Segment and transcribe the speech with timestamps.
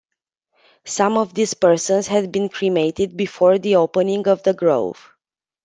[0.87, 5.13] Some of these persons had been cremated before the opening of the grove.